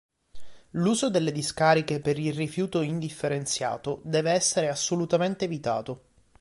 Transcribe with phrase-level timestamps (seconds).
[0.71, 6.01] L'uso delle discariche per il rifiuto indifferenziato deve essere assolutamente evitato.